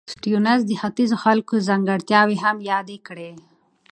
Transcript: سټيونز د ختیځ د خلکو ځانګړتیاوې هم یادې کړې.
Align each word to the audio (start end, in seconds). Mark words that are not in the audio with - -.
سټيونز 0.13 0.61
د 0.67 0.71
ختیځ 0.81 1.09
د 1.13 1.17
خلکو 1.23 1.55
ځانګړتیاوې 1.67 2.37
هم 2.43 2.57
یادې 2.71 2.97
کړې. 3.07 3.31